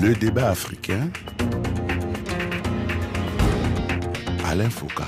[0.00, 1.10] Le débat africain.
[4.48, 5.02] Alain Foucault.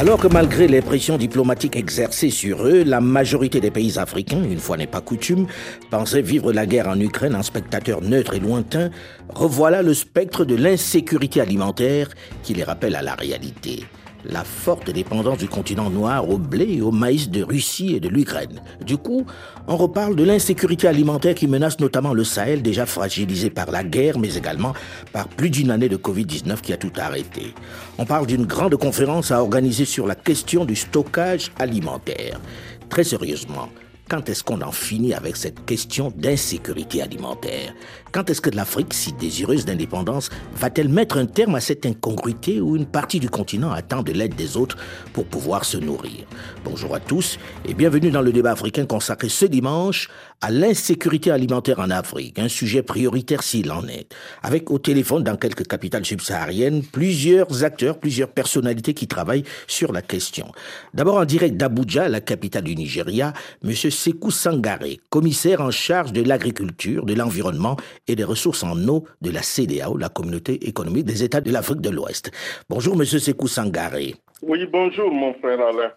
[0.00, 4.58] Alors que malgré les pressions diplomatiques exercées sur eux, la majorité des pays africains, une
[4.58, 5.46] fois n'est pas coutume,
[5.90, 8.90] pensaient vivre la guerre en Ukraine en spectateur neutre et lointain,
[9.28, 12.08] revoilà le spectre de l'insécurité alimentaire
[12.42, 13.84] qui les rappelle à la réalité
[14.24, 18.08] la forte dépendance du continent noir au blé et au maïs de Russie et de
[18.08, 18.60] l'Ukraine.
[18.84, 19.26] Du coup,
[19.66, 24.18] on reparle de l'insécurité alimentaire qui menace notamment le Sahel, déjà fragilisé par la guerre,
[24.18, 24.74] mais également
[25.12, 27.54] par plus d'une année de Covid-19 qui a tout arrêté.
[27.98, 32.40] On parle d'une grande conférence à organiser sur la question du stockage alimentaire.
[32.88, 33.68] Très sérieusement,
[34.10, 37.72] quand est-ce qu'on en finit avec cette question d'insécurité alimentaire?
[38.10, 42.74] Quand est-ce que l'Afrique, si désireuse d'indépendance, va-t-elle mettre un terme à cette incongruité où
[42.74, 44.76] une partie du continent attend de l'aide des autres
[45.12, 46.26] pour pouvoir se nourrir?
[46.64, 50.08] Bonjour à tous et bienvenue dans le débat africain consacré ce dimanche
[50.42, 54.14] à l'insécurité alimentaire en Afrique, un sujet prioritaire s'il en est.
[54.42, 60.00] Avec au téléphone dans quelques capitales subsahariennes plusieurs acteurs, plusieurs personnalités qui travaillent sur la
[60.00, 60.50] question.
[60.94, 66.22] D'abord en direct d'Abuja, la capitale du Nigeria, monsieur Sekou Sangaré, commissaire en charge de
[66.22, 67.76] l'agriculture, de l'environnement
[68.08, 71.82] et des ressources en eau de la CDAO, la communauté économique des États de l'Afrique
[71.82, 72.30] de l'Ouest.
[72.70, 74.16] Bonjour, monsieur Sekou Sangaré.
[74.42, 75.90] Oui, bonjour, mon frère Alain.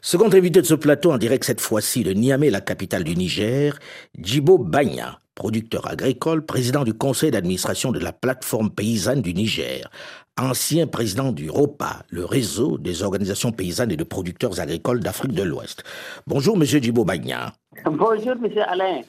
[0.00, 3.76] Second invité de ce plateau en direct cette fois-ci de Niamey, la capitale du Niger,
[4.16, 9.90] Djibo Bagna, producteur agricole, président du conseil d'administration de la plateforme paysanne du Niger,
[10.38, 15.42] ancien président du ROPA, le réseau des organisations paysannes et de producteurs agricoles d'Afrique de
[15.42, 15.82] l'Ouest.
[16.28, 17.54] Bonjour, monsieur Djibo Bagna.
[17.84, 19.00] Bonjour, monsieur Alain.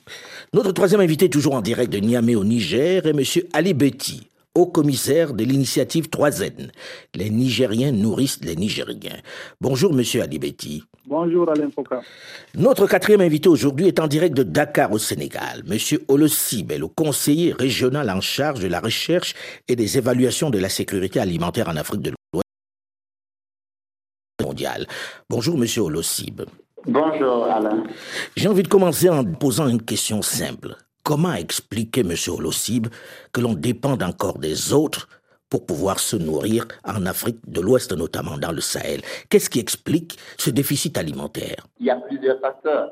[0.54, 4.66] Notre troisième invité, toujours en direct de Niamey au Niger, est monsieur Ali Betty, haut
[4.67, 6.69] commissaire de l'initiative 3N.
[7.16, 9.19] Les Nigériens nourrissent les Nigériens.
[9.61, 10.83] Bonjour, monsieur Ali Betty.
[11.05, 12.02] Bonjour Alain Foucault.
[12.55, 15.63] Notre quatrième invité aujourd'hui est en direct de Dakar au Sénégal.
[15.66, 19.34] Monsieur Olosib est le conseiller régional en charge de la recherche
[19.67, 22.45] et des évaluations de la sécurité alimentaire en Afrique de l'Ouest
[24.41, 24.85] mondiale.
[25.29, 26.41] Bonjour Monsieur Olosib.
[26.85, 27.84] Bonjour Alain.
[28.35, 30.75] J'ai envie de commencer en posant une question simple.
[31.11, 32.88] Comment expliquer, Monsieur Olosib,
[33.33, 35.09] que l'on dépend encore des autres
[35.49, 39.01] pour pouvoir se nourrir en Afrique de l'Ouest, notamment dans le Sahel?
[39.29, 41.67] Qu'est-ce qui explique ce déficit alimentaire?
[41.81, 42.91] Il y a plusieurs facteurs.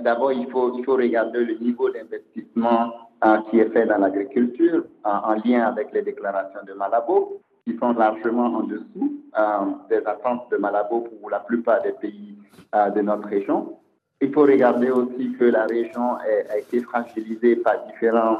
[0.00, 4.82] D'abord, il faut, il faut regarder le niveau d'investissement euh, qui est fait dans l'agriculture
[5.04, 9.42] en lien avec les déclarations de Malabo, qui sont largement en dessous euh,
[9.88, 12.34] des attentes de Malabo pour la plupart des pays
[12.74, 13.78] euh, de notre région.
[14.22, 18.36] Il faut regarder aussi que la région a, été fragilisée par différents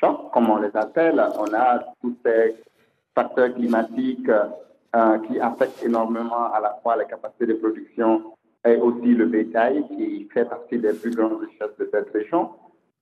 [0.00, 1.22] chocs, comme on les appelle.
[1.38, 2.56] On a tous ces
[3.14, 8.32] facteurs climatiques euh, qui affectent énormément à la fois la capacité de production
[8.64, 12.52] et aussi le bétail, qui fait partie des plus grandes richesses de cette région.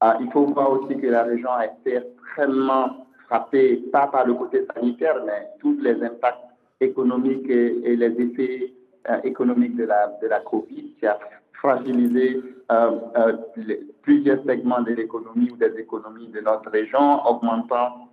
[0.02, 4.34] Euh, il faut voir aussi que la région a été extrêmement frappée, pas par le
[4.34, 8.72] côté sanitaire, mais tous les impacts économiques et, les effets
[9.08, 11.16] euh, économiques de la, de la COVID, qui a
[11.64, 12.42] fragilisé
[14.02, 18.10] plusieurs segments de l'économie ou des économies de notre région, augmentant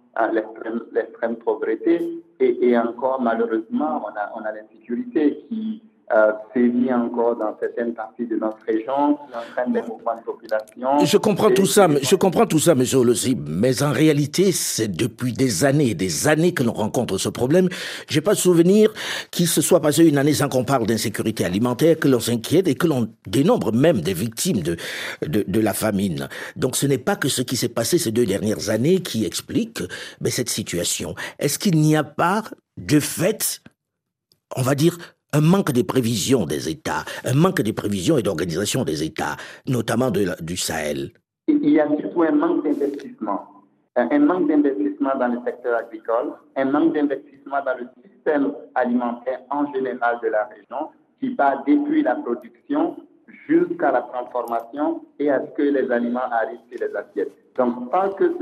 [0.93, 2.23] l'extrême pauvreté.
[2.39, 7.93] Et, et, encore, malheureusement, on a, on a l'insécurité qui euh, sévit encore dans certaines
[7.93, 11.05] parties de notre région, qui entraîne des mouvements de population.
[11.05, 15.33] Je comprends tout ça, je comprends tout ça, monsieur Olosib, mais en réalité, c'est depuis
[15.33, 17.69] des années et des années que l'on rencontre ce problème.
[18.09, 18.93] J'ai pas souvenir
[19.31, 22.75] qu'il se soit passé une année sans qu'on parle d'insécurité alimentaire, que l'on s'inquiète et
[22.75, 24.75] que l'on dénombre même des victimes de,
[25.25, 26.27] de, de, la famine.
[26.55, 29.81] Donc ce n'est pas que ce qui s'est passé ces deux dernières années qui explique
[30.19, 31.15] mais cette situation.
[31.39, 32.43] Est-ce qu'il n'y a pas,
[32.77, 33.61] de fait,
[34.55, 34.97] on va dire,
[35.33, 40.11] un manque de prévision des États, un manque de prévision et d'organisation des États, notamment
[40.11, 41.11] du Sahel
[41.47, 43.47] Il y a surtout un manque d'investissement.
[43.95, 49.71] Un manque d'investissement dans le secteur agricole, un manque d'investissement dans le système alimentaire en
[49.73, 50.89] général de la région,
[51.19, 52.97] qui va depuis la production
[53.47, 57.31] jusqu'à la transformation et à ce que les aliments arrivent sur les assiettes.
[57.57, 58.33] Donc, tant que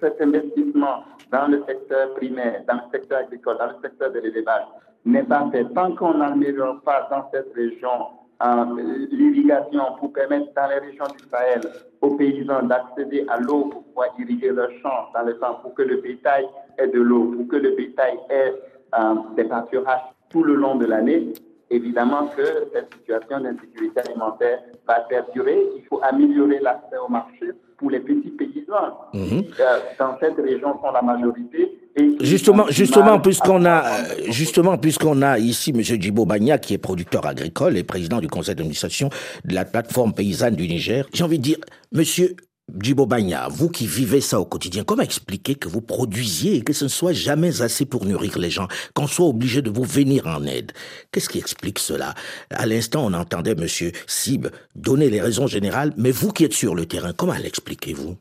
[0.00, 4.64] cet investissement dans le secteur primaire, dans le secteur agricole, dans le secteur de l'élevage
[5.04, 8.08] n'est pas fait, tant qu'on n'améliore pas dans cette région
[8.42, 8.64] euh,
[9.10, 11.60] l'irrigation pour permettre dans les régions du Sahel
[12.00, 15.82] aux paysans d'accéder à l'eau pour pouvoir irriguer leurs champs dans le temps, pour que
[15.82, 16.46] le bétail
[16.78, 18.54] ait de l'eau, pour que le bétail ait
[18.98, 20.00] euh, des pâturages
[20.30, 21.34] tout le long de l'année,
[21.68, 22.42] évidemment que
[22.72, 25.62] cette situation d'insécurité alimentaire va perdurer.
[25.76, 27.50] Il faut améliorer l'accès au marché
[27.80, 29.42] pour les petits paysans mhm.
[29.44, 31.72] qui, euh, dans cette région, sont la majorité.
[32.20, 33.82] justement, justement, puisqu'on a,
[34.28, 35.80] justement, puisqu'on a ici M.
[35.80, 39.08] Djibo Bagna, qui est producteur agricole et président du conseil d'administration
[39.46, 41.56] de la plateforme paysanne du Niger, j'ai envie de dire,
[41.92, 42.36] monsieur
[42.78, 46.72] Djibo Bagna, vous qui vivez ça au quotidien, comment expliquer que vous produisiez et que
[46.72, 50.26] ce ne soit jamais assez pour nourrir les gens, qu'on soit obligé de vous venir
[50.26, 50.72] en aide?
[51.12, 52.14] Qu'est-ce qui explique cela?
[52.50, 56.74] À l'instant, on entendait Monsieur Sib donner les raisons générales, mais vous qui êtes sur
[56.74, 58.16] le terrain, comment l'expliquez-vous?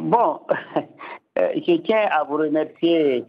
[0.00, 0.40] Bon,
[1.38, 3.24] euh, je tiens à vous remercier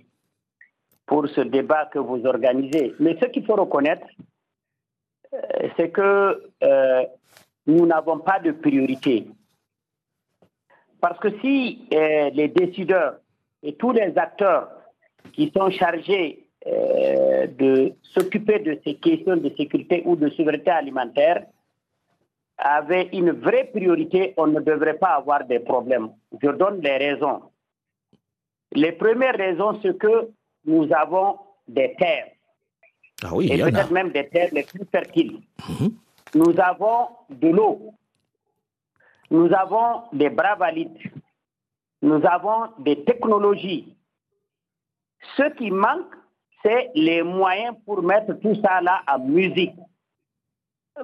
[1.06, 2.94] pour ce débat que vous organisez.
[3.00, 4.06] Mais ce qu'il faut reconnaître,
[5.34, 5.38] euh,
[5.76, 7.04] c'est que euh,
[7.66, 9.28] nous n'avons pas de priorité
[11.02, 13.16] parce que si euh, les décideurs
[13.64, 14.70] et tous les acteurs
[15.34, 21.46] qui sont chargés euh, de s'occuper de ces questions de sécurité ou de souveraineté alimentaire
[22.58, 26.10] avaient une vraie priorité, on ne devrait pas avoir des problèmes.
[26.42, 27.42] Je donne les raisons.
[28.74, 30.30] Les premières raisons, c'est que
[30.66, 31.38] nous avons
[31.68, 32.28] des terres.
[33.24, 35.40] Ah oui, et peut-être même des terres les plus fertiles.
[35.68, 35.92] Mhm.
[36.36, 37.94] Nous avons de l'eau.
[39.32, 40.98] Nous avons des bras valides.
[42.02, 43.96] Nous avons des technologies.
[45.38, 46.16] Ce qui manque,
[46.64, 49.76] c'est les moyens pour mettre tout ça là en musique.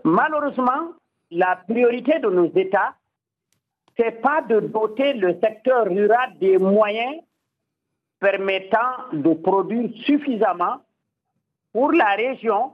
[0.03, 0.93] Malheureusement,
[1.31, 2.95] la priorité de nos États,
[3.97, 7.21] c'est pas de doter le secteur rural des moyens
[8.19, 10.77] permettant de produire suffisamment
[11.71, 12.73] pour la région.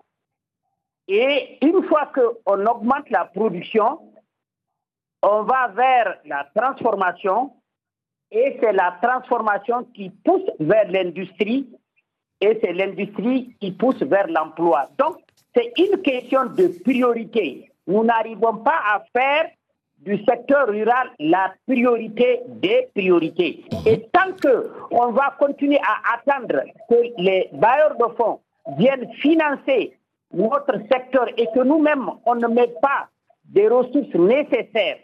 [1.07, 4.10] Et une fois qu'on augmente la production,
[5.21, 7.51] on va vers la transformation
[8.31, 11.67] et c'est la transformation qui pousse vers l'industrie
[12.39, 14.89] et c'est l'industrie qui pousse vers l'emploi.
[14.97, 15.17] Donc,
[15.55, 17.71] c'est une question de priorité.
[17.87, 19.49] Nous n'arrivons pas à faire
[19.97, 23.63] du secteur rural la priorité des priorités.
[23.85, 28.39] Et tant qu'on va continuer à attendre que les bailleurs de fonds
[28.77, 29.95] viennent financer
[30.33, 33.09] notre secteur et que nous-mêmes, on ne met pas
[33.43, 34.97] des ressources nécessaires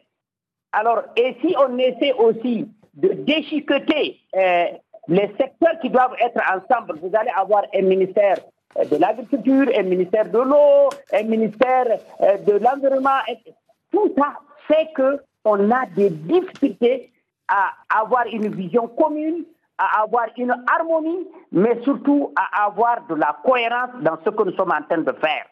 [0.80, 4.66] alors, et si on essaie aussi de déchiqueter euh,
[5.08, 8.38] les secteurs qui doivent être ensemble, vous allez avoir un ministère
[8.78, 11.88] euh, de l'agriculture, un ministère de l'eau, un ministère
[12.22, 13.22] euh, de l'environnement.
[13.92, 14.34] Tout ça
[14.68, 17.12] fait qu'on a des difficultés
[17.48, 19.46] à avoir une vision commune,
[19.80, 24.56] à avoir une harmonie, mais surtout à avoir de la cohérence dans ce que nous
[24.56, 25.46] sommes en train de faire.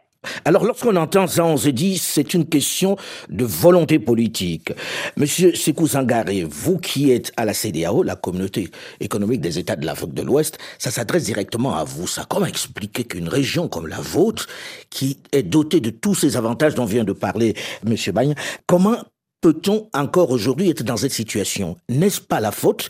[0.46, 2.98] Alors, lorsqu'on entend ça, on se dit c'est une question
[3.30, 4.72] de volonté politique.
[5.18, 8.70] Monsieur Sekou Sangaré, vous qui êtes à la CDAO, la communauté
[9.00, 12.08] économique des États de l'Afrique de l'Ouest, ça s'adresse directement à vous.
[12.08, 14.48] Ça, comment expliquer qu'une région comme la vôtre,
[14.90, 18.36] qui est dotée de tous ces avantages dont vient de parler Monsieur Bagne,
[18.66, 18.98] comment
[19.42, 21.78] peut-on encore aujourd'hui être dans cette situation?
[21.90, 22.90] N'est-ce pas la faute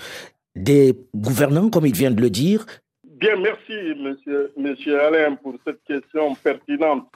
[0.56, 2.66] des gouvernants, comme il vient de le dire?
[3.04, 7.08] Bien, merci, monsieur, monsieur Alain, pour cette question pertinente.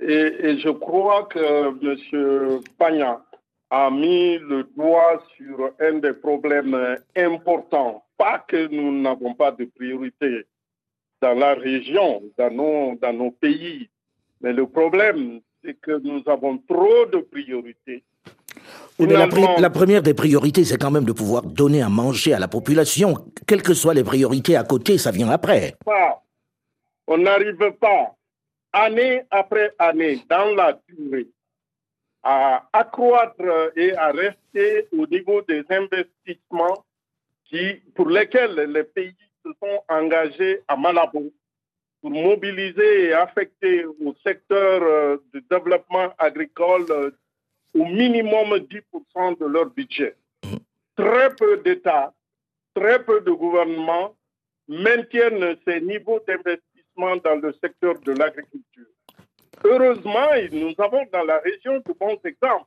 [0.00, 2.60] Et, je crois que M.
[2.78, 3.22] Pagna
[3.70, 8.04] a mis le doigt sur un des problèmes importants.
[8.16, 10.46] Pas que nous n'avons pas de priorité
[11.20, 13.88] dans la région, dans nos, dans nos pays,
[14.40, 18.04] mais le problème, c'est que nous avons trop de priorités.
[18.98, 23.14] la, première des priorités, c'est quand même de pouvoir donner à manger à la population.
[23.46, 25.74] Quelles que soient les priorités à côté, ça vient après.
[27.06, 28.15] On n'arrive pas
[28.76, 31.28] année après année, dans la durée,
[32.22, 36.84] à accroître et à rester au niveau des investissements
[37.46, 39.14] qui, pour lesquels les pays
[39.44, 41.32] se sont engagés à Malabo
[42.02, 47.10] pour mobiliser et affecter au secteur euh, du développement agricole euh,
[47.74, 50.14] au minimum 10% de leur budget.
[50.96, 52.12] Très peu d'États,
[52.74, 54.14] très peu de gouvernements
[54.68, 56.65] maintiennent ces niveaux d'investissement
[56.96, 58.86] dans le secteur de l'agriculture.
[59.64, 62.66] Heureusement, nous avons dans la région de bons exemples.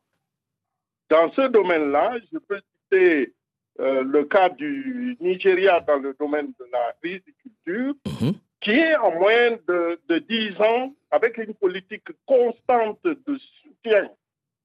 [1.09, 3.33] Dans ce domaine-là, je peux citer
[3.79, 8.33] euh, le cas du Nigeria dans le domaine de la riziculture, mhm.
[8.61, 14.09] qui est en de, de 10 ans, avec une politique constante de soutien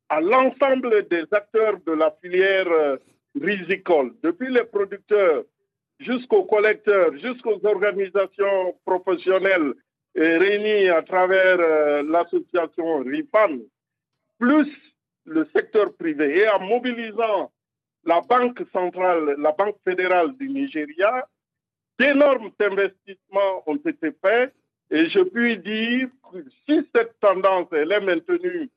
[0.09, 2.97] à l'ensemble des acteurs de la filière euh,
[3.41, 5.45] risicole, depuis les producteurs
[6.01, 9.75] jusqu'aux collecteurs, jusqu'aux organisations professionnelles
[10.15, 13.59] réunies à travers euh, l'association RIPAN,
[14.39, 14.69] plus
[15.27, 17.51] le secteur privé, et en mobilisant
[18.05, 21.27] la Banque centrale, la Banque fédérale du Nigeria,
[21.99, 24.53] d'énormes investissements ont été faits.
[24.91, 28.69] Et je puis dire que si cette tendance est maintenue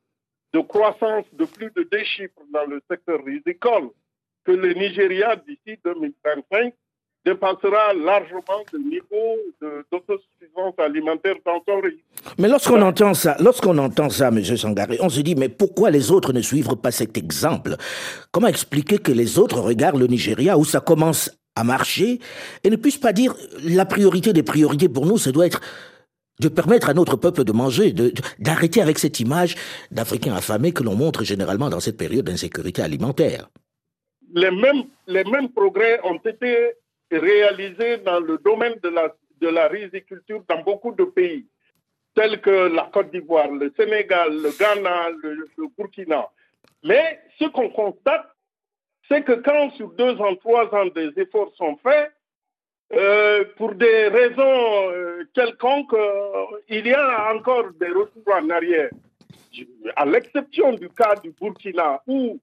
[0.53, 3.89] de croissance de plus de deux chiffres dans le secteur rizicole,
[4.45, 6.73] que le Nigeria, d'ici 2025,
[7.27, 9.27] dépassera largement le niveau
[9.91, 12.01] d'autosuffisance alimentaire dans son pays.
[12.37, 14.43] Mais lorsqu'on entend ça, lorsqu'on entend ça, M.
[14.43, 17.75] Sangaré, on se dit, mais pourquoi les autres ne suivent pas cet exemple?
[18.31, 22.19] Comment expliquer que les autres regardent le Nigeria où ça commence à marcher
[22.63, 25.59] et ne puissent pas dire la priorité des priorités pour nous, ça doit être
[26.39, 27.93] de permettre à notre peuple de manger,
[28.39, 29.55] d'arrêter avec cette image
[29.91, 33.49] d'Africains affamés que l'on montre généralement dans cette période d'insécurité alimentaire?
[34.33, 36.73] Les mêmes, les mêmes progrès ont été
[37.11, 41.45] réalisés dans le domaine de la, de la riziculture dans beaucoup de pays,
[42.15, 45.47] tels que la Côte d'Ivoire, le Sénégal, le Ghana, le,
[45.77, 46.27] Burkina.
[46.83, 48.27] Mais ce qu'on constate,
[49.09, 52.11] c'est que quand sur deux ans, trois ans, des efforts sont faits,
[52.93, 58.89] euh, pour des raisons euh, quelconques, euh, il y a encore des retours en arrière.
[59.95, 62.39] À l'exception du cas du Burkina, où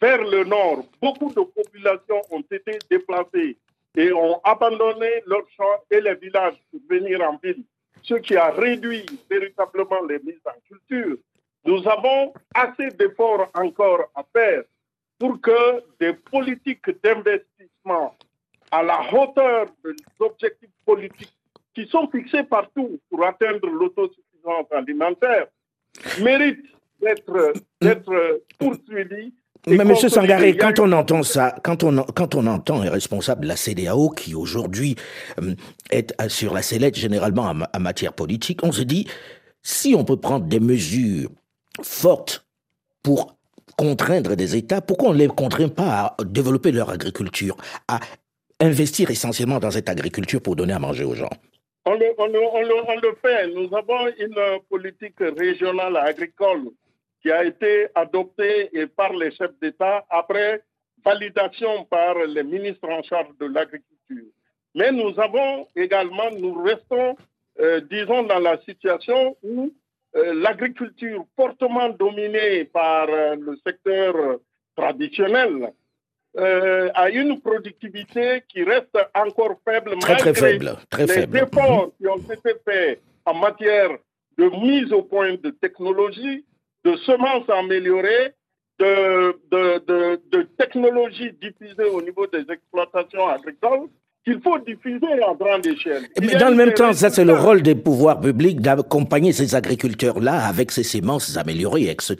[0.00, 3.56] vers le nord, beaucoup de populations ont été déplacées
[3.96, 7.64] et ont abandonné leurs champs et les villages pour venir en ville,
[8.02, 11.16] ce qui a réduit véritablement les mises en culture.
[11.64, 14.62] Nous avons assez d'efforts encore à faire
[15.18, 18.14] pour que des politiques d'investissement
[18.70, 21.32] à la hauteur des objectifs politiques
[21.74, 25.46] qui sont fixés partout pour atteindre l'autosuffisance alimentaire
[26.20, 26.66] méritent
[27.00, 29.32] d'être poursuivis
[29.66, 29.94] mais M.
[29.96, 34.10] Sangaré, quand on entend ça, quand on, quand on entend un responsable de la CDAO
[34.10, 34.96] qui aujourd'hui
[35.42, 35.54] euh,
[35.90, 39.08] est sur la sellette généralement en, matière politique, on se dit,
[39.62, 41.30] si on peut prendre des mesures
[41.82, 42.46] fortes
[43.02, 43.36] pour
[43.76, 47.56] contraindre des États, pourquoi on ne les contraint pas à développer leur agriculture,
[47.88, 48.00] à
[48.60, 51.30] investir essentiellement dans cette agriculture pour donner à manger aux gens?
[51.86, 53.48] On le, on, le, fait.
[53.48, 56.70] Nous avons une politique régionale agricole
[57.24, 60.62] qui a été adoptée par les chefs d'État après
[61.02, 64.30] validation par les ministres en charge de l'agriculture.
[64.74, 67.16] Mais nous avons également, nous restons,
[67.60, 69.72] euh, disons, dans la situation où
[70.16, 74.14] euh, l'agriculture fortement dominée par euh, le secteur
[74.76, 75.72] traditionnel
[76.36, 81.36] a une productivité qui reste encore faible très, très faible, très les faible.
[81.36, 83.90] efforts qui ont été faits en matière
[84.36, 86.44] de mise au point de technologie
[86.84, 88.34] de semences améliorées,
[88.78, 93.88] de, de, de, technologies diffusées au niveau des exploitations agricoles
[94.24, 96.04] qu'il faut diffuser à grande échelle.
[96.20, 100.46] Mais dans le même temps, ça c'est le rôle des pouvoirs publics d'accompagner ces agriculteurs-là
[100.46, 102.16] avec ces semences améliorées, etc.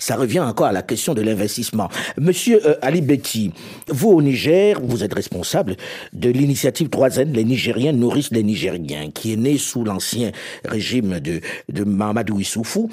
[0.00, 1.88] Ça revient encore à la question de l'investissement.
[2.20, 3.52] Monsieur euh, Ali Betty,
[3.86, 5.76] vous au Niger, vous êtes responsable
[6.12, 10.32] de l'initiative 3N, les Nigériens nourrissent les Nigériens, qui est née sous l'ancien
[10.64, 12.90] régime de, de Mamadou Issoufou.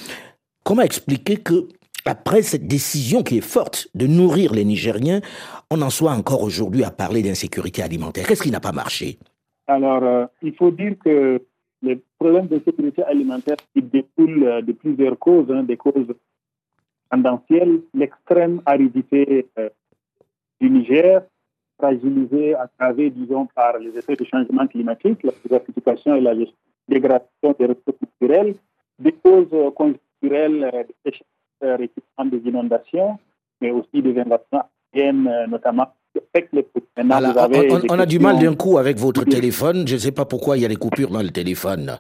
[0.66, 1.68] Comment expliquer que,
[2.08, 5.22] après cette décision qui est forte de nourrir les Nigériens,
[5.70, 8.26] on en soit encore aujourd'hui à parler d'insécurité alimentaire?
[8.28, 9.20] Qu'est-ce qui n'a pas marché?
[9.68, 11.40] Alors, euh, il faut dire que
[11.84, 16.16] les problèmes de sécurité alimentaire ils découlent euh, de plusieurs causes, hein, des causes
[17.12, 19.70] tendancielles, l'extrême aridité euh,
[20.60, 21.22] du Niger,
[21.78, 26.34] fragilisée à disons, par les effets du changement climatique, la diversification et la
[26.88, 28.56] dégradation des ressources naturelles,
[28.98, 29.54] des causes
[30.30, 30.78] des
[31.64, 33.18] euh, des inondations,
[33.62, 34.64] mais aussi des inondations
[34.98, 35.88] euh, notamment
[37.90, 39.86] on, a du mal d'un coup avec votre téléphone.
[39.86, 41.98] Je ne sais pas pourquoi il y a des coupures dans le téléphone.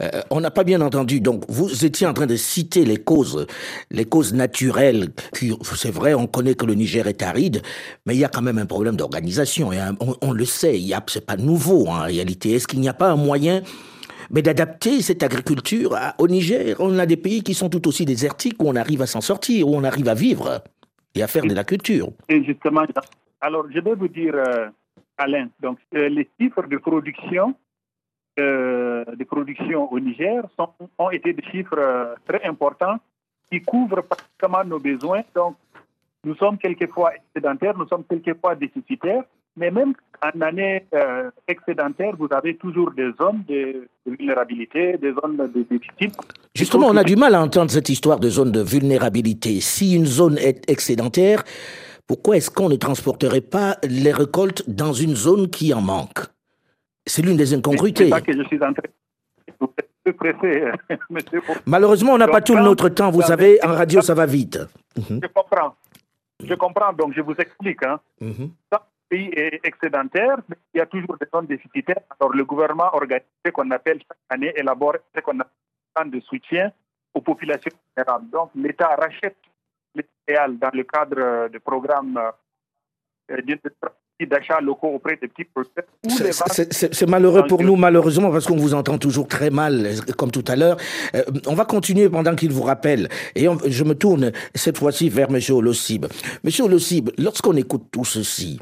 [0.00, 1.20] Euh, on n'a pas bien entendu.
[1.20, 3.46] Donc, vous étiez en train de citer les causes,
[3.90, 5.08] les causes naturelles.
[5.32, 7.62] C'est vrai, on connaît que le Niger est aride,
[8.06, 9.70] mais il y a quand même un problème d'organisation.
[10.00, 10.78] On, on, le sait.
[10.78, 12.52] Ce n'est pas nouveau en réalité.
[12.52, 13.62] Est-ce qu'il n'y a pas un moyen
[14.30, 16.76] mais d'adapter cette agriculture au Niger.
[16.78, 19.68] On a des pays qui sont tout aussi désertiques où on arrive à s'en sortir,
[19.68, 20.62] où on arrive à vivre
[21.14, 22.08] et à faire de la culture.
[22.28, 22.82] Justement,
[23.40, 24.68] alors je vais vous dire, euh,
[25.16, 27.54] Alain, donc euh, les chiffres de production
[28.38, 30.44] euh, de production au Niger
[30.98, 32.98] ont été des chiffres très importants
[33.50, 35.22] qui couvrent pratiquement nos besoins.
[35.34, 35.56] Donc,
[36.24, 39.24] nous sommes quelquefois excédentaires, nous sommes quelquefois déficitaires,
[39.58, 45.36] mais même en année euh, excédentaire, vous avez toujours des zones de, vulnérabilité, des zones
[45.36, 46.16] de déficit.
[46.54, 49.60] Justement, on a du mal à entendre cette histoire de zone de vulnérabilité.
[49.60, 51.44] Si une zone est excédentaire,
[52.06, 56.20] pourquoi est-ce qu'on ne transporterait pas les récoltes dans une zone qui en manque?
[57.06, 58.10] C'est l'une des incongruités.
[58.10, 58.82] C'est que je suis en train
[60.16, 60.64] Pressé,
[61.66, 63.10] Malheureusement, on n'a pas tout notre temps.
[63.10, 64.58] Vous savez, en radio, ça va vite.
[64.96, 65.74] Je comprends.
[66.42, 67.84] Je comprends, donc je vous explique.
[67.84, 68.00] Hein.
[68.22, 68.50] Mhm
[69.08, 72.02] pays est excédentaire, mais il y a toujours des zones déficitaires.
[72.18, 75.52] Alors, le gouvernement organise ce qu'on appelle chaque année, élabore ce qu'on appelle
[75.96, 76.72] un plan de soutien
[77.14, 78.30] aux populations vulnérables.
[78.30, 79.36] Donc, l'État rachète
[79.94, 82.20] dans le cadre du programme
[84.26, 85.84] d'achat locaux auprès des petits producteurs.
[86.06, 90.56] C'est malheureux pour nous, malheureusement, parce qu'on vous entend toujours très mal, comme tout à
[90.56, 90.76] l'heure.
[91.14, 93.08] Euh, on va continuer pendant qu'il vous rappelle.
[93.34, 95.38] Et je me tourne cette fois-ci vers M.
[95.50, 96.06] Olosib.
[96.44, 96.50] M.
[96.64, 98.58] Olosib, lorsqu'on écoute tout ceci,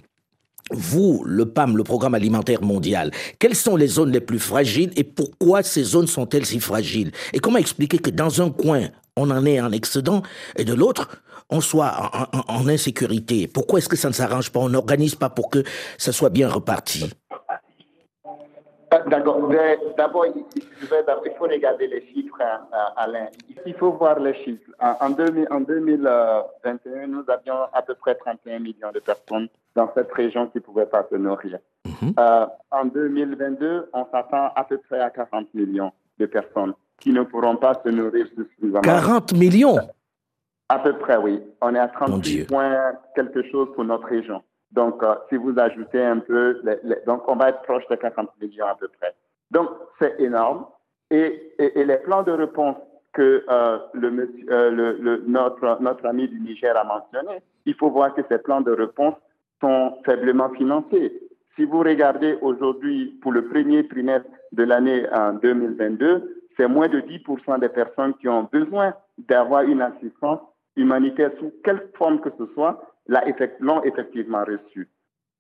[0.73, 5.05] vous, le PAM, le Programme alimentaire mondial, quelles sont les zones les plus fragiles et
[5.05, 7.13] pourquoi ces zones sont-elles si fragiles?
[7.33, 10.23] Et comment expliquer que dans un coin, on en est en excédent
[10.57, 11.09] et de l'autre,
[11.51, 12.11] on soit
[12.49, 13.47] en, insécurité?
[13.47, 15.63] Pourquoi est-ce que ça ne s'arrange pas On n'organise pas pour que
[15.99, 17.11] ça soit bien reparti?
[19.07, 19.49] D'accord.
[19.97, 23.29] D'abord, il faut regarder les chiffres, hein, Alain.
[23.65, 24.71] Il faut voir les chiffres.
[24.81, 30.59] En, 2021, nous avions à peu près 31 millions de personnes dans cette région qui
[30.59, 31.59] ne pouvaient pas se nourrir.
[32.19, 37.23] Euh, en 2022, on s'attend à peu près à 40 millions de personnes qui ne
[37.23, 38.81] pourront pas se nourrir suffisamment.
[38.81, 39.79] 40 millions?
[40.69, 41.41] À peu près, oui.
[41.61, 44.43] On est à 38 points quelque chose pour notre région.
[44.73, 46.61] Donc, euh, si vous ajoutez un peu,
[47.07, 49.15] donc on va être proche de 40 millions à peu près.
[49.51, 49.69] Donc,
[50.01, 50.67] c'est énorme.
[51.11, 52.77] Et, les plans de réponse
[53.13, 53.79] que euh,
[54.51, 58.73] euh, notre, notre ami du Niger a mentionné, il faut voir que ces plans de
[58.73, 59.15] réponse
[59.61, 61.13] sont faiblement financés.
[61.55, 65.07] Si vous regardez aujourd'hui, pour le premier trimestre de l'année
[65.43, 70.41] 2022, c'est moins de 10% des personnes qui ont besoin d'avoir une assistance
[70.77, 74.89] humanitaire sous quelque forme que ce soit l'ont effectivement reçu.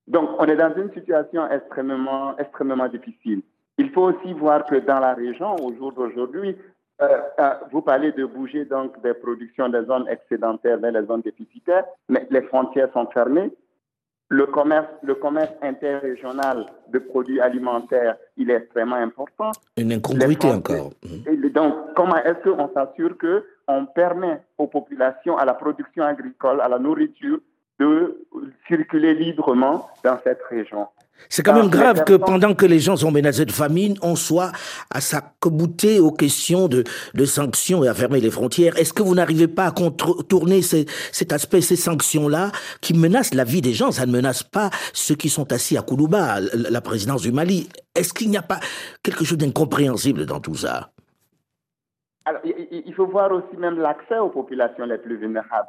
[0.06, 3.42] Donc, on est dans une situation extrêmement, extrêmement difficile.
[3.78, 6.56] Il faut aussi voir que dans la région, au jour d'aujourd'hui,
[7.02, 11.20] euh, euh, vous parlez de bouger donc des productions des zones excédentaires vers les zones
[11.20, 13.50] déficitaires, mais les frontières sont fermées.
[14.28, 19.52] Le commerce, le commerce interrégional de produits alimentaires, il est extrêmement important.
[19.76, 20.90] Une incongruité encore.
[21.54, 26.78] Donc, comment est-ce qu'on s'assure qu'on permet aux populations, à la production agricole, à la
[26.78, 27.38] nourriture,
[27.78, 28.26] de
[28.68, 30.87] circuler librement dans cette région.
[31.28, 34.52] C'est quand même grave que pendant que les gens sont menacés de famine, on soit
[34.90, 38.78] à s'accomouter aux questions de, de, sanctions et à fermer les frontières.
[38.78, 43.62] Est-ce que vous n'arrivez pas à contourner cet aspect, ces sanctions-là, qui menacent la vie
[43.62, 43.90] des gens?
[43.90, 47.68] Ça ne menace pas ceux qui sont assis à Koulouba, la présidence du Mali.
[47.94, 48.61] Est-ce qu'il n'y a pas
[49.03, 50.90] quelque chose d'incompréhensible dans tout ça?
[52.24, 55.68] Alors, il faut voir aussi même l'accès aux populations les plus vulnérables.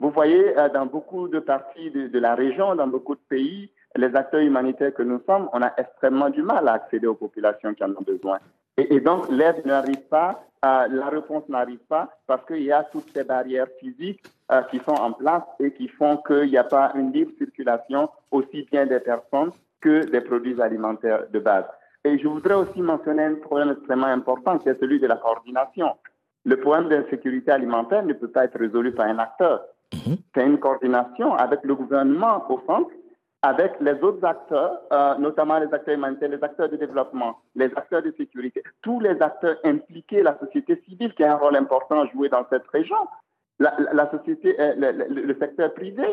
[0.00, 4.14] Vous voyez, euh, dans beaucoup de parties de, la région, dans beaucoup de pays, les
[4.14, 7.84] acteurs humanitaires que nous sommes, on a extrêmement du mal à accéder aux populations qui
[7.84, 8.38] en ont besoin.
[8.76, 13.08] Et, donc, l'aide n'arrive pas, euh, la réponse n'arrive pas parce qu'il y a toutes
[13.14, 16.92] ces barrières physiques euh, qui sont en place et qui font qu'il n'y a pas
[16.96, 21.66] une libre circulation aussi bien des personnes que des produits alimentaires de base.
[22.04, 25.96] Et je voudrais aussi mentionner un problème extrêmement important, qui est celui de la coordination.
[26.44, 29.64] Le problème d'insécurité alimentaire ne peut pas être résolu par un acteur.
[29.92, 30.16] Mhm.
[30.34, 32.90] C'est une coordination avec le gouvernement au centre,
[33.42, 38.02] avec les autres acteurs, euh, notamment les acteurs humanitaires, les acteurs de développement, les acteurs
[38.02, 42.06] de sécurité, tous les acteurs impliqués, la société civile qui a un rôle important à
[42.06, 42.96] jouer dans cette région,
[43.58, 44.74] la, société, euh,
[45.08, 46.04] le, secteur privé,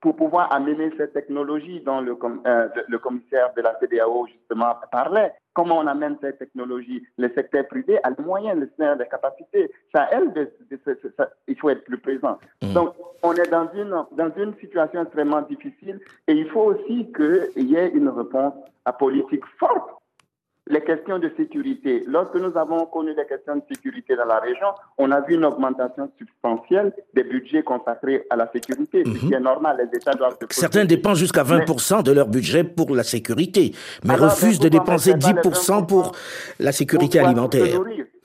[0.00, 5.32] pour pouvoir amener cette technologie dont le, euh, le commissaire de la CDAO justement parlait.
[5.54, 7.02] Comment on amène cette technologie?
[7.16, 9.70] Le secteur privé a les moyens, les capacités.
[9.94, 10.32] Ça, elle,
[11.48, 12.38] il faut être plus présent.
[12.62, 12.72] Mmh.
[12.74, 17.70] Donc, on est dans une, dans une situation extrêmement difficile et il faut aussi qu'il
[17.70, 18.54] y ait une réponse
[18.84, 19.90] à politique forte
[20.68, 22.02] les questions de sécurité.
[22.06, 24.66] Lorsque nous avons connu les questions de sécurité dans la région,
[24.98, 29.34] on a vu une augmentation substantielle des budgets consacrés à la sécurité, ce qui mhm.
[29.34, 29.76] est normal.
[29.78, 33.72] Les États doivent Certains dépensent jusqu'à 20% de leur budget pour la sécurité,
[34.04, 36.12] mais refusent de dépenser 10% pour
[36.58, 37.78] la sécurité alimentaire.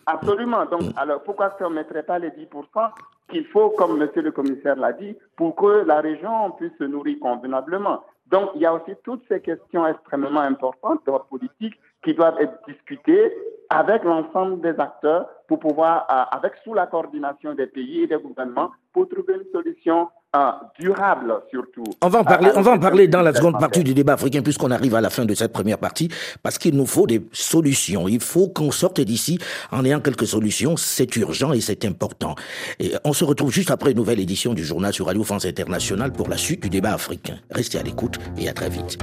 [0.08, 0.66] Absolument.
[0.66, 0.94] Donc, mm.
[0.98, 2.90] alors pourquoi ne mettrait pas les 10%
[3.30, 7.18] qu'il faut, comme monsieur le commissaire l'a dit, pour que la région puisse se nourrir
[7.22, 8.04] convenablement?
[8.32, 12.60] Donc, il y a aussi toutes ces questions extrêmement importantes d'ordre politique qui doivent être
[12.68, 13.32] discutés
[13.70, 18.18] avec l'ensemble des acteurs pour pouvoir, euh, avec sous la coordination des pays et des
[18.18, 21.84] gouvernements, pour trouver une solution euh, durable surtout.
[22.02, 24.42] On va en parler, on va en parler dans la seconde partie du débat africain
[24.42, 26.10] puisqu'on arrive à la fin de cette première partie
[26.42, 28.08] parce qu'il nous faut des solutions.
[28.08, 29.40] Il faut qu'on sorte d'ici
[29.72, 30.78] en ayant quelques solutions.
[30.78, 32.36] C'est urgent et c'est important.
[32.80, 36.12] Et on se retrouve juste après une nouvelle édition du journal sur Radio France Internationale
[36.12, 37.36] pour la suite du débat africain.
[37.52, 39.00] Restez à l'écoute et à très vite.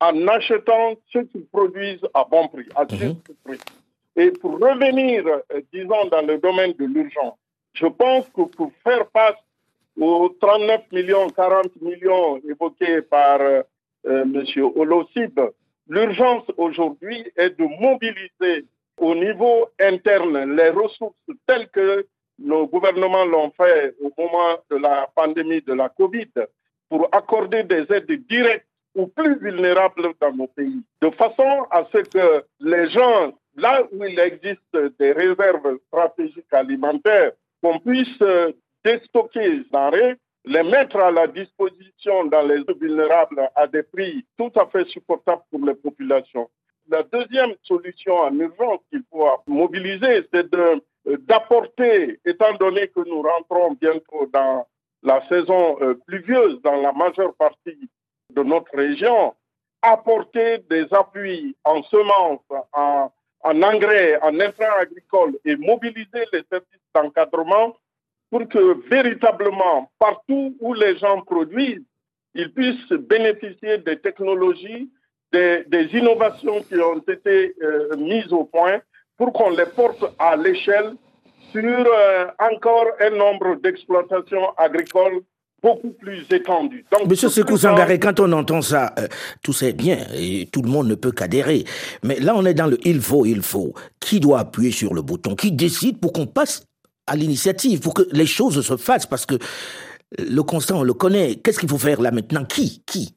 [0.00, 2.98] En achetant ce qu'ils produisent à bon prix, à mhm.
[2.98, 3.58] juste prix.
[4.16, 7.38] Et pour revenir, euh, disons, dans le domaine de l'urgence,
[7.74, 9.36] je pense que pour faire face
[9.98, 13.62] aux 39 millions, 40 millions évoqués par euh,
[14.06, 14.44] euh, M.
[14.76, 15.40] Olosib,
[15.88, 21.14] l'urgence aujourd'hui est de mobiliser au niveau interne les ressources
[21.46, 22.06] telles que
[22.38, 26.30] nos gouvernements l'ont fait au moment de la pandémie de la Covid
[26.88, 28.67] pour accorder des aides directes
[28.98, 34.04] aux plus vulnérables dans nos pays, de façon à ce que les gens, là où
[34.04, 37.32] il existe des réserves stratégiques alimentaires,
[37.62, 38.22] qu'on puisse
[38.84, 44.24] déstocker les denrées, les mettre à la disposition dans les zones vulnérables à des prix
[44.36, 46.48] tout à fait supportables pour les populations.
[46.90, 50.50] La deuxième solution en urgence qu'il faut mobiliser, c'est
[51.04, 54.66] d'apporter, étant donné que nous rentrons bientôt dans
[55.02, 57.88] la saison euh, pluvieuse dans la majeure partie
[58.34, 59.34] de notre région,
[59.82, 62.40] apporter des appuis en semences,
[62.72, 67.76] en, en engrais, en intrants agricoles et mobiliser les services d'encadrement
[68.30, 71.84] pour que véritablement, partout où les gens produisent,
[72.34, 74.90] ils puissent bénéficier des technologies,
[75.32, 78.80] des, innovations qui ont été euh, mises au point
[79.16, 80.94] pour qu'on les porte à l'échelle
[81.52, 85.22] sur euh, encore un nombre d'exploitations agricoles
[85.62, 86.84] beaucoup plus étendues.
[87.08, 89.08] Monsieur Sekou Sangaré, quand on entend ça, euh,
[89.42, 91.64] tout c'est bien et tout le monde ne peut qu'adhérer.
[92.02, 93.74] Mais là, on est dans le il faut, il faut.
[94.00, 95.34] Qui doit appuyer sur le bouton?
[95.34, 96.64] Qui décide pour qu'on passe
[97.06, 99.06] à l'initiative pour que les choses se fassent?
[99.06, 99.36] Parce que
[100.18, 101.36] le constat, on le connaît.
[101.36, 102.44] Qu'est-ce qu'il faut faire là maintenant?
[102.44, 102.82] Qui?
[102.86, 103.14] Qui?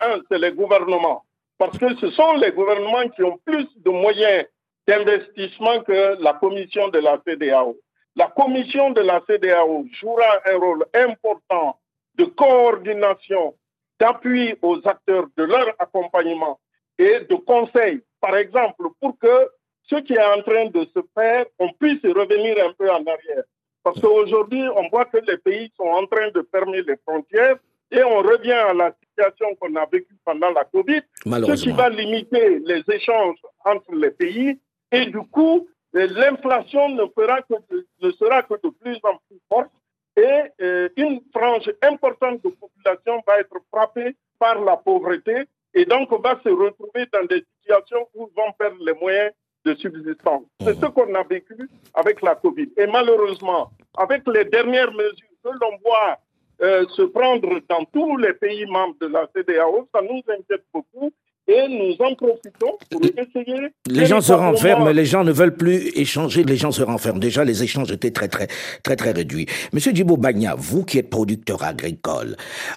[0.00, 1.24] Un, c'est les gouvernements.
[1.58, 4.46] Parce que ce sont les gouvernements qui ont plus de moyens
[4.88, 7.76] d'investissement que la commission de la CDAO.
[8.16, 11.78] La commission de la CDAO jouera un rôle important
[12.16, 13.54] de coordination,
[13.98, 16.60] d'appui aux acteurs de leur accompagnement
[16.98, 19.50] et de conseil, par exemple, pour que
[19.84, 23.44] ce qui est en train de se faire, on puisse revenir un peu en arrière.
[23.82, 27.56] Parce qu'aujourd'hui, on voit que les pays sont en train de fermer les frontières
[27.90, 31.88] et on revient à la situation qu'on a vécue pendant la Covid, ce qui va
[31.88, 34.58] limiter les échanges entre les pays.
[34.92, 39.70] Et du coup, l'inflation ne, ne sera que de plus en plus forte
[40.16, 46.12] et euh, une frange importante de population va être frappée par la pauvreté et donc
[46.12, 49.32] on va se retrouver dans des situations où ils vont perdre les moyens
[49.64, 50.42] de subsistance.
[50.60, 52.68] C'est ce qu'on a vécu avec la Covid.
[52.76, 56.18] Et malheureusement, avec les dernières mesures que l'on voit
[56.62, 61.12] euh, se prendre dans tous les pays membres de la CDAO, ça nous inquiète beaucoup.
[61.48, 63.68] Et nous en profitons pour essayer.
[63.88, 67.18] Les gens se renferment, les gens ne veulent plus échanger, les gens se renferment.
[67.18, 68.46] Déjà, les échanges étaient très, très,
[68.82, 69.46] très, très réduits.
[69.72, 72.36] Monsieur Djibo Bagna, vous qui êtes producteur agricole,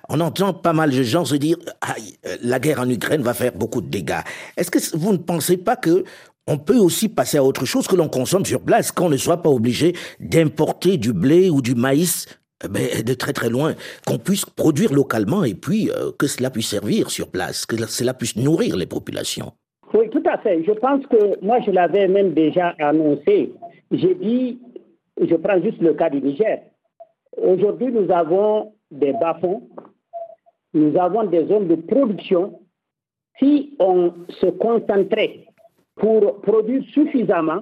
[0.10, 3.54] on entend pas mal de gens se dire, aïe, la guerre en Ukraine va faire
[3.54, 4.24] beaucoup de dégâts.
[4.58, 6.04] Est-ce que vous ne pensez pas que
[6.48, 9.42] on peut aussi passer à autre chose que l'on consomme sur place, qu'on ne soit
[9.42, 12.28] pas obligé d'importer du blé ou du maïs
[12.98, 13.74] eh de très très loin,
[14.08, 18.14] qu'on puisse produire localement et puis euh, que cela puisse servir sur place, que cela
[18.14, 19.52] puisse nourrir les populations.
[19.94, 20.64] Oui, tout à fait.
[20.64, 23.54] Je pense que moi, je l'avais même déjà annoncé.
[23.92, 24.60] J'ai dit,
[25.22, 26.60] je prends juste le cas du Niger.
[27.38, 29.68] Aujourd'hui, nous avons des bas-fonds,
[30.74, 32.60] nous avons des zones de production.
[33.40, 35.46] Si on se concentrait
[35.96, 37.62] pour produire suffisamment,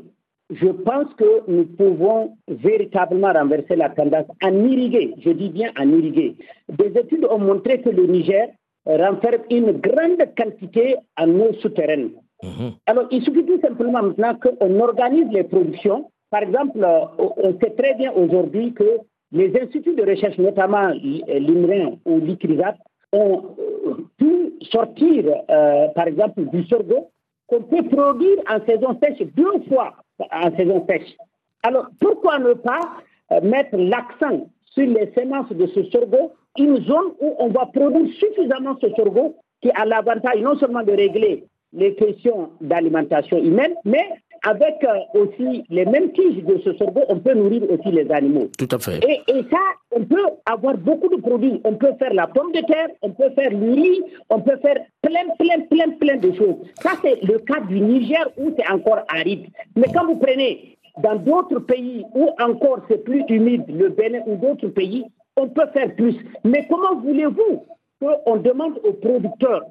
[0.53, 5.89] je pense que nous pouvons véritablement renverser la tendance en irriguer, je dis bien en
[5.89, 6.35] irriguer.
[6.69, 8.49] Des études ont montré que le Niger
[8.85, 12.11] renferme une grande quantité en eau souterraine.
[12.43, 12.73] Mhm.
[12.85, 16.09] Alors, il suffit tout simplement maintenant qu'on organise les productions.
[16.29, 16.85] Par exemple,
[17.17, 18.99] on sait très bien aujourd'hui que
[19.31, 22.75] les instituts de recherche, notamment l'INRIN ou l'ICRISAT,
[23.13, 27.09] ont euh, pu sortir, euh, par exemple, du sorgho
[27.47, 31.15] qu'on peut produire en saison sèche deux fois en saison sèche.
[31.63, 32.81] Alors, pourquoi ne pas
[33.31, 38.13] euh, mettre l'accent sur les semences de ce sorgho, une zone où on va produire
[38.15, 44.07] suffisamment ce sorgho qui a l'avantage non seulement de régler les questions d'alimentation humaine, mais
[44.43, 48.49] avec euh, aussi les mêmes tiges de ce sorgho, on peut nourrir aussi les animaux.
[48.57, 48.99] Tout à fait.
[49.07, 49.59] Et, et, ça,
[49.91, 51.61] on peut avoir beaucoup de produits.
[51.63, 54.77] On peut faire la pomme de terre, on peut faire le riz, on peut faire
[55.01, 56.55] plein, plein, plein, plein de choses.
[56.81, 59.47] Ça, c'est le cas du Niger où c'est encore aride.
[59.75, 64.35] Mais quand vous prenez dans d'autres pays où encore c'est plus humide, le Bénin ou
[64.35, 65.05] d'autres pays,
[65.37, 66.15] on peut faire plus.
[66.43, 67.65] Mais comment voulez-vous
[68.01, 69.63] qu'on demande aux producteurs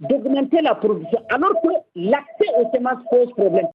[0.00, 3.68] d'augmenter la production alors que l'accès aux semences pose problème?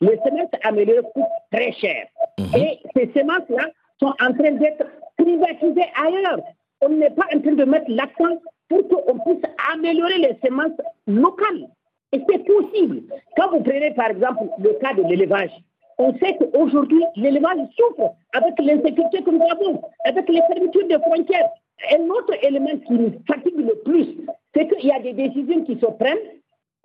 [0.00, 2.06] Les semences améliorées coûtent très cher.
[2.38, 2.46] Mhm.
[2.56, 4.84] Et ces semences-là sont en train d'être
[5.18, 6.40] privatisées ailleurs.
[6.82, 11.68] On n'est pas en train de mettre l'accent pour qu'on puisse améliorer les semences locales.
[12.12, 13.02] Et c'est possible.
[13.36, 15.50] Quand vous prenez par exemple le cas de l'élevage,
[15.98, 21.48] on sait qu'aujourd'hui, l'élevage souffre avec l'insécurité que nous avons, avec les fermetures de frontières.
[21.92, 24.06] Un autre élément qui nous fatigue le plus,
[24.54, 26.18] c'est qu'il y a des décisions qui se prennent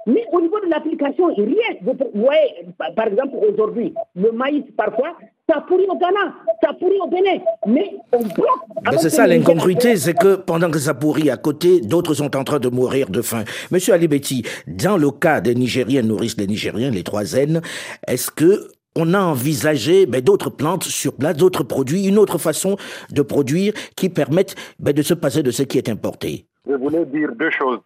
[0.08, 1.78] Mais au niveau de l'application, rien.
[1.82, 5.16] Vous voyez, par exemple, aujourd'hui, le maïs, parfois,
[5.48, 6.34] ça pourrit au Ghana,
[6.64, 9.00] ça pourrit au Bénin, mais on bloque.
[9.00, 12.60] c'est ça l'incongruité, c'est que pendant que ça pourrit à côté, d'autres sont en train
[12.60, 13.44] de mourir de faim.
[13.70, 17.62] Monsieur Alibeti, dans le cas des Nigériens nourrissent les Nigériens, les trois N,
[18.08, 22.76] est-ce que on a envisagé ben, d'autres plantes sur place, d'autres produits, une autre façon
[23.10, 26.46] de produire qui permettent ben, de se passer de ce qui est importé?
[26.68, 27.80] Je voulais dire deux choses.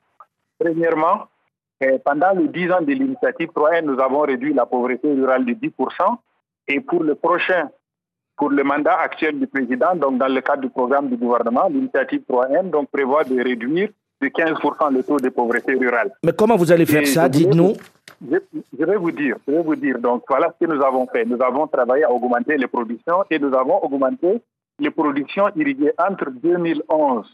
[0.60, 1.26] Premièrement,
[2.04, 5.72] pendant les 10 ans de l'initiative 3N, nous avons réduit la pauvreté rurale de 10%.
[6.68, 7.70] Et pour le prochain,
[8.38, 12.24] pour le mandat actuel du président, donc dans le cadre du programme du gouvernement, l'initiative
[12.30, 13.90] 3N donc, prévoit de réduire
[14.22, 16.12] de 15% le taux de pauvreté rurale.
[16.24, 17.74] Mais comment vous allez faire ça Dites-nous.
[18.32, 20.00] Je, vais vous dire, je vais vous dire.
[20.00, 21.26] Donc voilà ce que nous avons fait.
[21.26, 24.42] Nous avons travaillé à augmenter les productions et nous avons augmenté
[24.80, 27.26] les productions irriguées entre 2011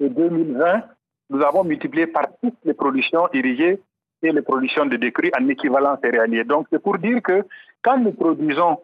[0.00, 0.82] et 2020
[1.30, 3.80] nous avons multiplié par 6 les productions irriguées
[4.32, 6.44] les productions de décrue en équivalent céréalier.
[6.44, 7.44] Donc, c'est pour dire que
[7.82, 8.78] quand nous produisons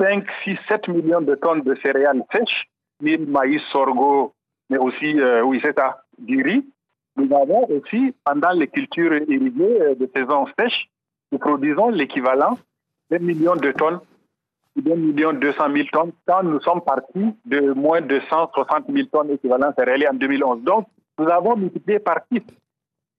[0.00, 2.68] 5, 6, 7 millions de tonnes de céréales sèches,
[3.00, 4.32] mille, maïs, sorgho,
[4.70, 6.64] mais aussi, euh, oui, c'est ça, du riz,
[7.16, 10.88] nous avons aussi, pendant les cultures irriguées euh, de saison sèche,
[11.32, 12.58] nous produisons l'équivalent
[13.10, 14.00] d'un million de tonnes,
[14.76, 19.30] d'un million 200 000 tonnes, quand nous sommes partis de moins de 160 000 tonnes
[19.30, 20.62] équivalent céréalier en 2011.
[20.62, 20.86] Donc,
[21.18, 22.67] nous avons multiplié par six euh,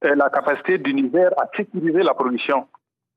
[0.02, 2.66] la capacité du Niger à sécuriser la production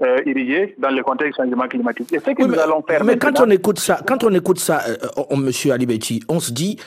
[0.02, 2.12] euh, irriguée dans le contexte du changement climatique.
[2.12, 3.04] Et ce que nous allons faire.
[3.04, 6.78] Mais quand on écoute ça, quand on écoute ça, euh, Monsieur Alibeti, on se dit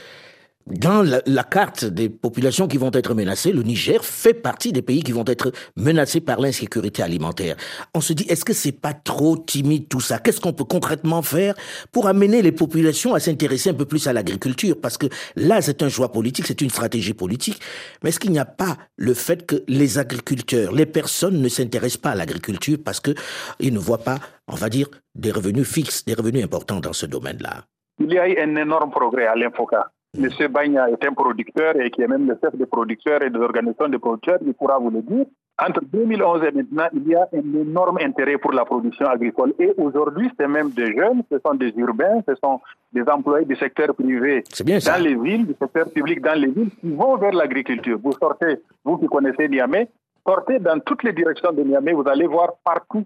[0.68, 5.04] dans la, carte des populations qui vont être menacées, le Niger fait partie des pays
[5.04, 7.56] qui vont être menacés par l'insécurité alimentaire.
[7.94, 10.18] On se dit, est-ce que c'est pas trop timide tout ça?
[10.18, 11.54] Qu'est-ce qu'on peut concrètement faire
[11.92, 14.76] pour amener les populations à s'intéresser un peu plus à l'agriculture?
[14.82, 17.62] Parce que là, c'est un choix politique, c'est une stratégie politique.
[18.02, 22.02] Mais est-ce qu'il n'y a pas le fait que les agriculteurs, les personnes ne s'intéressent
[22.02, 23.12] pas à l'agriculture parce que
[23.60, 27.06] ils ne voient pas, on va dire, des revenus fixes, des revenus importants dans ce
[27.06, 27.66] domaine-là?
[28.00, 30.48] Il y a eu un énorme progrès à l'Infoca M.
[30.52, 33.90] Bagna est un producteur et qui est même le chef des producteurs et des organisations
[33.90, 35.26] de producteurs, il pourra vous le dire.
[35.58, 39.54] Entre 2011 et maintenant, il y a un énorme intérêt pour la production agricole.
[39.58, 42.60] Et aujourd'hui, c'est même des jeunes, ce sont des urbains, ce sont
[42.92, 46.92] des employés du secteur privé dans les villes, du secteur public dans les villes, qui
[46.92, 47.98] vont vers l'agriculture.
[48.04, 49.88] Vous sortez, vous qui connaissez Niamey,
[50.28, 53.06] sortez dans toutes les directions de Niamey, vous allez voir partout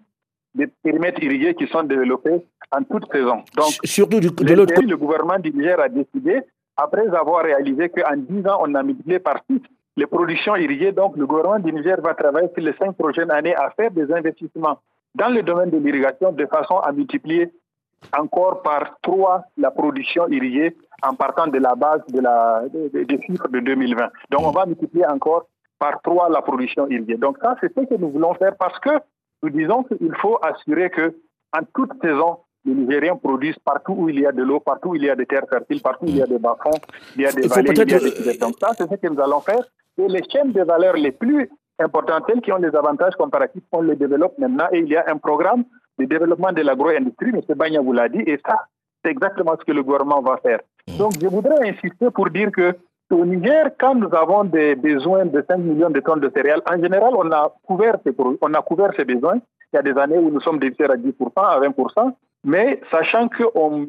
[0.56, 2.42] des périmètres irrigués qui sont développés
[2.72, 3.44] en toute saison.
[3.56, 4.88] Donc, surtout du, de l'autre côté.
[4.88, 6.42] Le gouvernement du Niger a décidé
[6.82, 9.62] après avoir réalisé qu'en 10 ans, on a multiplié par 6
[9.98, 10.92] les productions irriguées.
[10.94, 14.12] Donc, le gouvernement du Niger va travailler sur les cinq prochaines années à faire des
[14.14, 14.80] investissements
[15.16, 17.52] dans le domaine de l'irrigation de façon à multiplier
[18.18, 24.10] encore par 3 la production irriguée en partant de la base des chiffres de 2020.
[24.32, 25.48] Donc, on va multiplier encore
[25.80, 27.18] par 3 la production irriguée.
[27.18, 28.92] Donc, ça, c'est ce que nous voulons faire parce que
[29.44, 31.16] nous disons qu'il faut assurer que
[31.52, 34.96] en toute saison, les Nigériens produisent partout où il y a de l'eau, partout où
[34.96, 36.80] il y a des terres fertiles, partout où il y a des bas-fonds,
[37.16, 39.20] il y a des vallées, il y a des Donc ça, c'est ce que nous
[39.22, 39.62] allons faire.
[39.98, 43.82] Et les chaînes de valeur les plus importantes, celles qui ont des avantages comparatifs, on
[43.82, 44.68] les développe maintenant.
[44.72, 45.64] Et il y a un programme
[45.98, 47.42] de développement de l'agro-industrie, M.
[47.56, 48.58] Bagna vous l'a dit, et ça,
[49.04, 50.60] c'est exactement ce que le gouvernement va faire.
[50.98, 52.76] Donc je voudrais insister pour dire que
[53.12, 56.80] au Niger, quand nous avons des besoins de 5 millions de tonnes de céréales, en
[56.80, 59.40] général, on a couvert ces, on a couvert ces besoins.
[59.74, 62.14] Il y a des années où nous sommes déficits à 10%, à 20%.
[62.44, 63.88] Mais sachant qu'on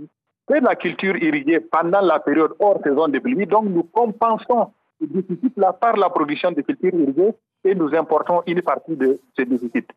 [0.48, 5.06] fait la culture irriguée pendant la période hors saison de pluie, donc nous compensons ce
[5.06, 7.32] déficit-là par la production de cultures irriguées
[7.64, 9.88] et nous importons une partie de ce déficit.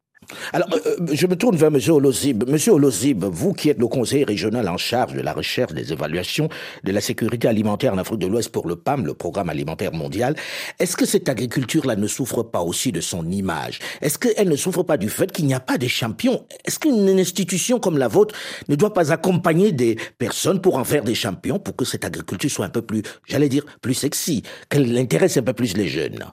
[0.51, 1.79] Alors, euh, euh, je me tourne vers M.
[1.89, 2.49] Olozib.
[2.49, 6.49] Monsieur Olozib, vous qui êtes le conseiller régional en charge de la recherche, des évaluations
[6.83, 10.35] de la sécurité alimentaire en Afrique de l'Ouest pour le PAM, le Programme alimentaire mondial,
[10.79, 13.79] est-ce que cette agriculture-là ne souffre pas aussi de son image?
[14.01, 16.45] Est-ce qu'elle ne souffre pas du fait qu'il n'y a pas de champions?
[16.65, 18.35] Est-ce qu'une institution comme la vôtre
[18.69, 22.49] ne doit pas accompagner des personnes pour en faire des champions, pour que cette agriculture
[22.49, 26.25] soit un peu plus, j'allais dire, plus sexy, qu'elle intéresse un peu plus les jeunes?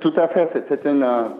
[0.00, 1.36] Tout à fait, c'est un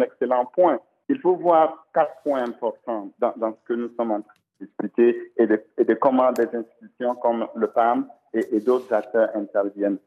[0.00, 0.78] excellent point.
[1.08, 5.32] Il faut voir quatre points importants dans, ce que nous sommes en train de discuter
[5.36, 9.98] et de, comment des institutions comme le PAM et, d'autres acteurs interviennent.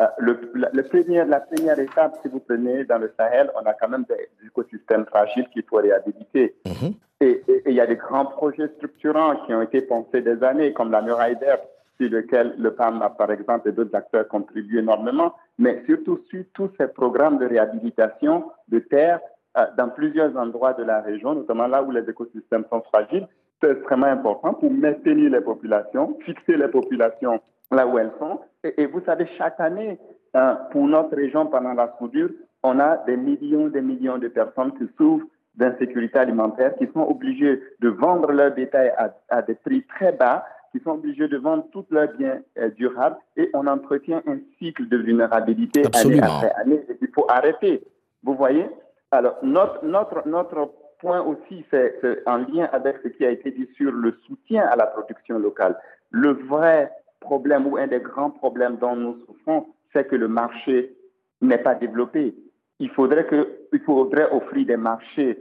[0.00, 3.88] Euh, le, premier, la première étape, si vous prenez dans le Sahel, on a quand
[3.88, 6.54] même des écosystèmes fragiles qu'il faut réhabiliter.
[6.66, 6.94] Mm-hmm.
[7.22, 10.90] Et il y a des grands projets structurants qui ont été pensés des années, comme
[10.90, 11.58] la muraille d'air,
[12.00, 16.44] sur lequel le PAM a, par exemple, et d'autres acteurs contribuent énormément, mais surtout sur
[16.54, 19.20] tous ces programmes de réhabilitation de terres
[19.58, 23.28] euh, dans plusieurs endroits de la région, notamment là où les écosystèmes sont fragiles.
[23.62, 28.40] C'est extrêmement important pour maintenir les populations, fixer les populations là où elles sont.
[28.64, 29.98] Et, vous savez, chaque année,
[30.36, 32.30] euh, pour notre région, pendant la soudure,
[32.62, 37.60] on a des millions, des millions de personnes qui souffrent d'insécurité alimentaire, qui sont obligées
[37.80, 38.92] de vendre leur détail
[39.28, 43.16] à, des prix très bas, qui sont obligés de vendre tous leurs biens euh, durables,
[43.36, 46.80] et on entretient un cycle de vulnérabilité année après année.
[47.00, 47.82] il faut arrêter.
[48.22, 48.66] Vous voyez?
[49.10, 53.68] Alors, notre, notre, notre point aussi, c'est en lien avec ce qui a été dit
[53.76, 55.76] sur le soutien à la production locale.
[56.10, 60.94] Le vrai problème ou un des grands problèmes dont nous souffrons, c'est que le marché
[61.40, 62.34] n'est pas développé.
[62.78, 65.38] Il faudrait, que, il faudrait offrir des marchés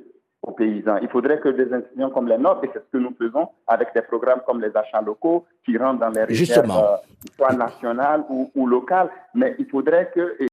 [0.49, 0.97] aux paysans.
[1.01, 3.93] Il faudrait que des institutions comme les nôtres, et c'est ce que nous faisons avec
[3.93, 6.97] des programmes comme les achats locaux qui rentrent dans les réserves, euh,
[7.35, 10.48] soit nationales ou, ou locales, mais il faudrait que,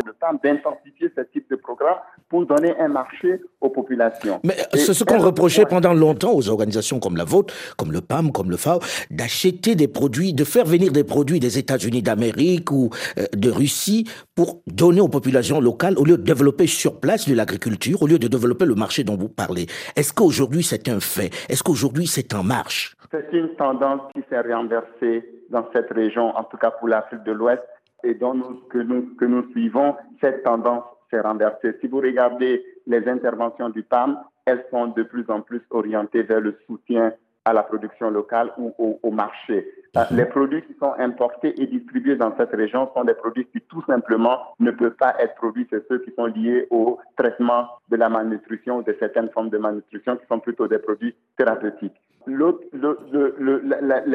[0.00, 1.96] c'est le temps d'intensifier ce type de programme
[2.28, 4.40] pour donner un marché aux populations.
[4.44, 8.32] Mais c'est ce qu'on reprochait pendant longtemps aux organisations comme la vôtre, comme le PAM,
[8.32, 12.90] comme le FAO, d'acheter des produits, de faire venir des produits des États-Unis d'Amérique ou
[13.18, 17.34] euh, de Russie pour donner aux populations locales au lieu de développer sur place de
[17.34, 19.66] l'agriculture, au lieu de développer le marché dont vous parlez.
[19.96, 21.30] Est-ce qu'aujourd'hui c'est un fait?
[21.48, 22.96] Est-ce qu'aujourd'hui c'est en marche?
[23.10, 27.32] C'est une tendance qui s'est renversée dans cette région, en tout cas pour l'Afrique de
[27.32, 27.62] l'Ouest
[28.04, 31.76] et dont nous, que, nous, que nous suivons, cette tendance s'est renversée.
[31.80, 36.40] Si vous regardez les interventions du PAM, elles sont de plus en plus orientées vers
[36.40, 37.12] le soutien
[37.44, 39.66] à la production locale ou au, marché.
[39.96, 40.16] Euh, mhm.
[40.16, 43.82] Les produits qui sont importés et distribués dans cette région sont des produits qui tout
[43.86, 48.08] simplement ne peuvent pas être produits, c'est ceux qui sont liés au traitement de la
[48.08, 51.96] malnutrition ou de certaines formes de malnutrition qui sont plutôt des produits thérapeutiques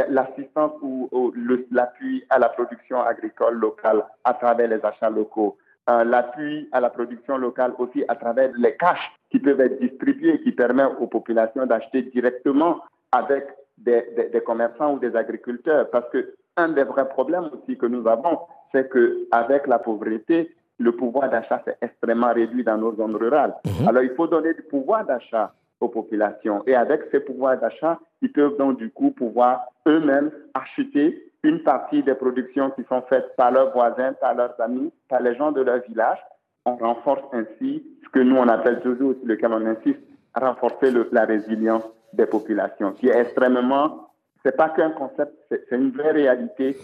[0.10, 1.34] l'assistance ou,
[1.72, 5.58] l'appui à la production agricole locale à travers les achats locaux,
[5.90, 10.42] euh, l'appui à la production locale aussi à travers les caches qui peuvent être distribués,
[10.42, 13.46] qui permettent aux populations d'acheter directement avec
[13.78, 15.90] des, des, commerçants ou des agriculteurs.
[15.92, 18.40] Parce que un des vrais problèmes aussi que nous avons,
[18.72, 23.54] c'est qu'avec la pauvreté, le pouvoir d'achat est extrêmement réduit dans nos zones rurales.
[23.66, 23.88] Mhm.
[23.88, 26.64] Alors, il faut donner du pouvoir d'achat aux populations.
[26.68, 32.02] Et avec ces pouvoirs d'achat, ils peuvent donc du coup pouvoir eux-mêmes acheter une partie
[32.02, 35.62] des productions qui sont faites par leurs voisins, par leurs amis, par les gens de
[35.62, 36.18] leur village.
[36.66, 40.00] On renforce ainsi ce que nous on appelle toujours, sur lequel on insiste,
[40.34, 41.84] renforcer la résilience
[42.14, 44.10] des populations, qui est extrêmement,
[44.44, 46.78] c'est pas qu'un concept, c'est une vraie réalité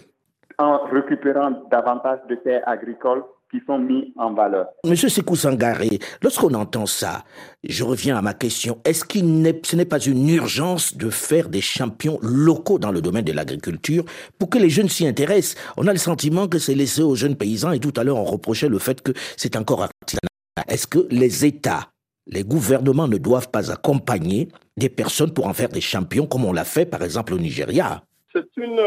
[0.58, 4.68] en récupérant davantage de terres agricoles qui sont mis en valeur.
[4.84, 7.22] Monsieur Sekou Sangaré, lorsqu'on entend ça,
[7.62, 8.80] je reviens à ma question.
[8.84, 13.02] Est-ce qu'il n'est, ce n'est pas une urgence de faire des champions locaux dans le
[13.02, 14.04] domaine de l'agriculture
[14.38, 15.62] pour que les jeunes s'y intéressent?
[15.76, 18.24] On a le sentiment que c'est laissé aux jeunes paysans et tout à l'heure on
[18.24, 20.28] reprochait le fait que c'est encore artisanal.
[20.68, 21.90] Est-ce que les États,
[22.26, 26.54] les gouvernements ne doivent pas accompagner des personnes pour en faire des champions comme on
[26.54, 28.02] l'a fait par exemple au Nigeria?
[28.34, 28.80] C'est une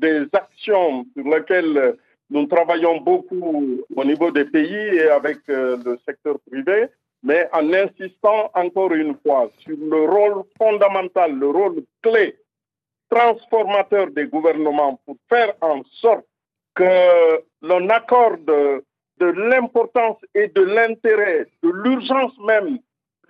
[0.00, 1.96] des actions sur lesquelles
[2.30, 6.88] nous travaillons beaucoup au niveau des pays et avec euh, le secteur privé,
[7.22, 12.36] mais en insistant encore une fois sur le rôle fondamental, le rôle clé,
[13.10, 16.26] transformateur des gouvernements pour faire en sorte
[16.74, 22.78] que l'on accorde de l'importance et de l'intérêt, de l'urgence même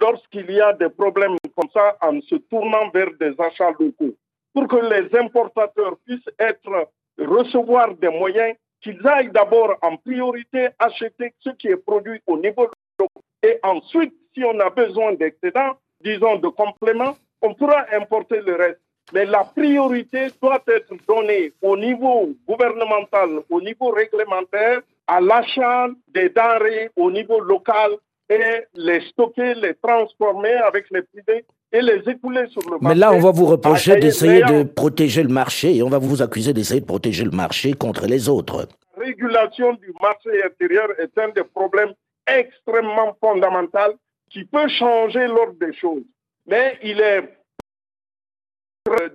[0.01, 4.15] lorsqu'il y a des problèmes comme ça en se tournant vers des achats locaux,
[4.53, 11.35] pour que les importateurs puissent être, recevoir des moyens qu'ils aillent d'abord en priorité acheter
[11.41, 13.23] ce qui est produit au niveau local.
[13.43, 18.81] Et ensuite, si on a besoin d'excédents, disons de compléments, on pourra importer le reste.
[19.13, 26.29] Mais la priorité doit être donnée au niveau gouvernemental, au niveau réglementaire, à l'achat des
[26.29, 27.93] denrées au niveau local
[28.29, 32.87] et les stocker, les transformer avec les privés et les écouler sur le marché.
[32.87, 36.23] Mais là, on va vous reprocher d'essayer de protéger le marché et on va vous
[36.23, 38.69] accuser d'essayer de protéger le marché contre les autres.
[38.97, 41.93] La régulation du marché intérieur est un des problèmes
[42.27, 43.93] extrêmement fondamental
[44.31, 46.03] qui peut changer l'ordre des choses.
[46.47, 47.23] Mais il est,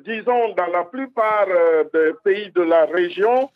[0.05, 3.49] disons, dans la plupart euh, des pays de la région,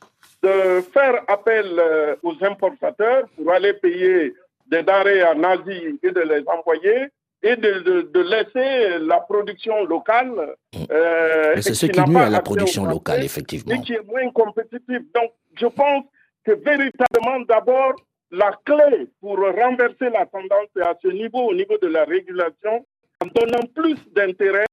[0.44, 4.34] de faire appel euh, aux importateurs pour aller payer
[4.68, 7.08] des denrées en Asie et de les envoyer
[7.44, 10.56] et de, de, laisser la production locale.
[10.92, 13.76] Euh, c'est ce qui nuit à la production locale, effectivement.
[13.76, 15.04] Et qui est moins compétitive.
[15.14, 16.06] Donc, je pense
[16.44, 17.94] que véritablement, d'abord,
[18.32, 22.86] la clé pour renverser la tendance est à ce niveau, au niveau de la régulation,
[23.22, 24.66] en donnant plus d'intérêt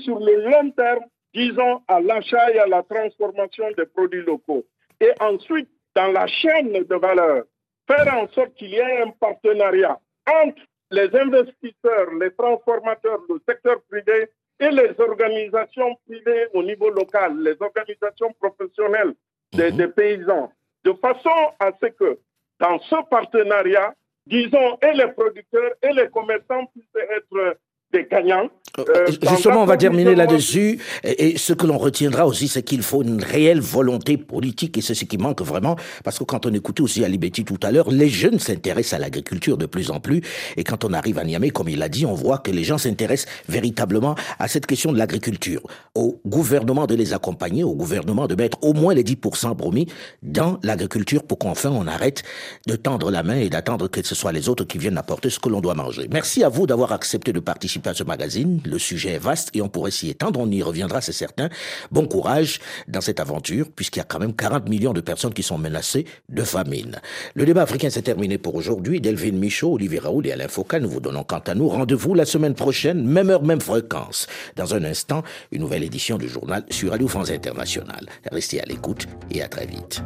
[0.00, 1.04] sur le long terme,
[1.34, 4.64] disons, à l'achat et à la transformation des produits locaux.
[5.00, 7.44] Et ensuite, dans la chaîne de valeur,
[7.88, 10.62] faire en sorte qu'il y ait un partenariat entre
[10.92, 14.28] les investisseurs, les transformateurs, le secteur privé
[14.60, 19.14] et les organisations privées au niveau local, les organisations professionnelles
[19.52, 19.92] des, mhm.
[19.92, 20.52] paysans,
[20.84, 22.18] de façon à ce que
[22.60, 23.94] dans ce partenariat,
[24.26, 27.56] disons, et les producteurs et les commerçants puissent être
[27.92, 28.48] des gagnants.
[28.78, 30.78] Euh, euh, justement, on va terminer là-dessus.
[31.04, 34.94] Et, ce que l'on retiendra aussi, c'est qu'il faut une réelle volonté politique, et c'est
[34.94, 38.08] ce qui manque vraiment, parce que quand on écoutait aussi Alibetti tout à l'heure, les
[38.08, 40.22] jeunes s'intéressent à l'agriculture de plus en plus,
[40.56, 42.78] et quand on arrive à Niamey, comme il l'a dit, on voit que les gens
[42.78, 45.60] s'intéressent véritablement à cette question de l'agriculture.
[45.94, 49.86] Au gouvernement de les accompagner, au gouvernement de mettre au moins les 10% promis
[50.22, 52.22] dans l'agriculture pour qu'enfin on arrête
[52.66, 55.38] de tendre la main et d'attendre que ce soit les autres qui viennent apporter ce
[55.38, 56.08] que l'on doit manger.
[56.10, 58.60] Merci à vous d'avoir accepté de participer à ce magazine.
[58.64, 60.40] Le sujet est vaste et on pourrait s'y étendre.
[60.40, 61.48] On y reviendra, c'est certain.
[61.90, 65.42] Bon courage dans cette aventure, puisqu'il y a quand même 40 millions de personnes qui
[65.42, 67.00] sont menacées de famine.
[67.34, 69.00] Le débat africain s'est terminé pour aujourd'hui.
[69.00, 72.24] Delphine Michaud, Olivier Raoul et Alain Foucault, nous vous donnons quant à nous rendez-vous la
[72.24, 74.26] semaine prochaine, même heure, même fréquence.
[74.56, 78.06] Dans un instant, une nouvelle édition du journal sur Radio France Internationale.
[78.30, 80.02] Restez à l'écoute et à très vite.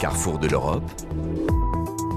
[0.00, 0.90] Carrefour de l'Europe,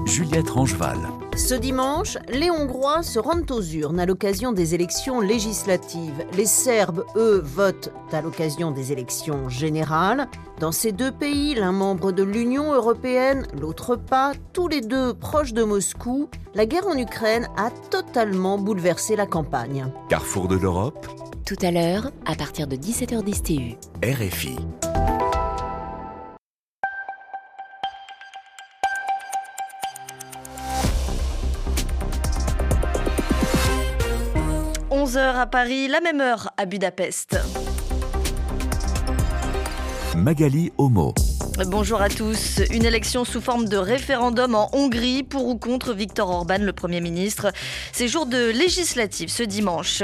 [0.06, 0.96] Juliette Rangeval.
[1.36, 6.24] Ce dimanche, les Hongrois se rendent aux urnes à l'occasion des élections législatives.
[6.34, 10.28] Les Serbes, eux, votent à l'occasion des élections générales.
[10.60, 15.52] Dans ces deux pays, l'un membre de l'Union européenne, l'autre pas, tous les deux proches
[15.52, 19.92] de Moscou, la guerre en Ukraine a totalement bouleversé la campagne.
[20.08, 21.06] Carrefour de l'Europe.
[21.44, 23.76] Tout à l'heure, à partir de 17h10 TU.
[24.02, 24.56] RFI.
[35.14, 37.38] 11h à Paris, la même heure à Budapest.
[40.16, 41.14] Magali Homo.
[41.56, 42.58] Bonjour à tous.
[42.72, 47.00] Une élection sous forme de référendum en Hongrie pour ou contre Viktor Orban, le Premier
[47.00, 47.52] ministre.
[47.92, 50.02] C'est jour de législative ce dimanche.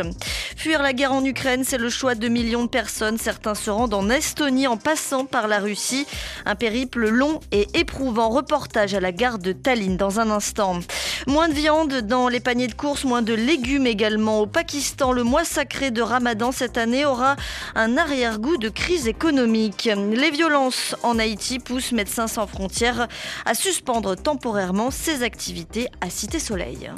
[0.57, 3.19] Fuir la guerre en Ukraine, c'est le choix de millions de personnes.
[3.19, 6.07] Certains se rendent en Estonie en passant par la Russie.
[6.47, 8.29] Un périple long et éprouvant.
[8.29, 10.79] Reportage à la gare de Tallinn dans un instant.
[11.27, 14.41] Moins de viande dans les paniers de course, moins de légumes également.
[14.41, 17.35] Au Pakistan, le mois sacré de Ramadan cette année aura
[17.75, 19.91] un arrière-goût de crise économique.
[20.13, 23.09] Les violences en Haïti pousse Médecins sans frontières
[23.45, 26.91] à suspendre temporairement ses activités à Cité Soleil.